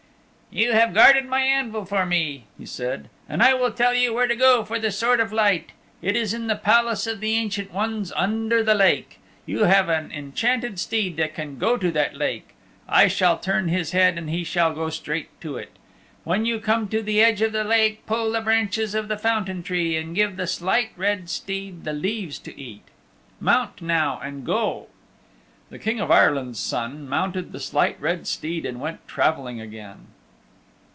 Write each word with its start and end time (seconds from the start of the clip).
"You 0.53 0.73
have 0.73 0.93
guarded 0.93 1.27
my 1.27 1.39
anvil 1.43 1.85
for 1.85 2.05
me," 2.05 2.43
he 2.57 2.65
said, 2.65 3.09
"and 3.29 3.41
I 3.41 3.53
will 3.53 3.71
tell 3.71 3.93
you 3.93 4.13
where 4.13 4.27
to 4.27 4.35
go 4.35 4.65
for 4.65 4.79
the 4.79 4.91
Sword 4.91 5.21
of 5.21 5.31
Light. 5.31 5.69
It 6.01 6.13
is 6.17 6.33
in 6.33 6.47
the 6.47 6.57
Palace 6.57 7.07
of 7.07 7.21
the 7.21 7.35
Ancient 7.37 7.71
Ones 7.71 8.11
under 8.17 8.61
the 8.61 8.75
Lake. 8.75 9.19
You 9.45 9.63
have 9.63 9.87
an 9.87 10.11
enchanted 10.11 10.77
steed 10.77 11.15
that 11.15 11.33
can 11.35 11.57
go 11.57 11.77
to 11.77 11.89
that 11.93 12.17
Lake. 12.17 12.49
I 12.85 13.07
shall 13.07 13.37
turn 13.37 13.69
his 13.69 13.91
head, 13.93 14.17
and 14.17 14.29
he 14.29 14.43
shall 14.43 14.73
go 14.75 14.89
straight 14.89 15.29
to 15.39 15.55
it. 15.55 15.71
When 16.25 16.45
you 16.45 16.59
come 16.59 16.89
to 16.89 17.01
the 17.01 17.23
edge 17.23 17.41
of 17.41 17.53
the 17.53 17.63
Lake 17.63 18.05
pull 18.05 18.33
the 18.33 18.41
branches 18.41 18.93
of 18.93 19.07
the 19.07 19.17
Fountain 19.17 19.63
Tree 19.63 19.95
and 19.95 20.13
give 20.13 20.35
the 20.35 20.47
Slight 20.47 20.89
Red 20.97 21.29
Steed 21.29 21.85
the 21.85 21.93
leaves 21.93 22.37
to 22.39 22.59
eat. 22.59 22.83
Mount 23.39 23.81
now 23.81 24.19
and 24.21 24.45
go." 24.45 24.87
The 25.69 25.79
King 25.79 26.01
of 26.01 26.11
Ireland's 26.11 26.59
Son 26.59 27.07
mounted 27.07 27.53
the 27.53 27.61
Slight 27.61 27.95
Red 28.01 28.27
Steed 28.27 28.65
and 28.65 28.81
went 28.81 29.07
traveling 29.07 29.61
again. 29.61 30.07